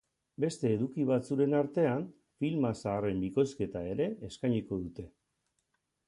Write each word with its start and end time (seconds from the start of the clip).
Beste 0.43 0.69
eduki 0.75 1.03
batzuren 1.09 1.51
artean, 1.57 2.07
filma 2.43 2.71
zaharre 2.79 3.11
bikoizketa 3.25 3.83
ere 3.91 4.07
eskainiko 4.29 4.79
dute. 4.87 5.07